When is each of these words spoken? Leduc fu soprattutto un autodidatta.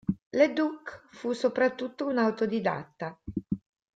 Leduc 0.31 1.09
fu 1.11 1.31
soprattutto 1.33 2.07
un 2.07 2.17
autodidatta. 2.17 3.15